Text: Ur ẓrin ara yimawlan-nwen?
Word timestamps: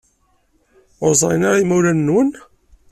Ur 1.05 1.13
ẓrin 1.21 1.43
ara 1.49 1.61
yimawlan-nwen? 1.61 2.29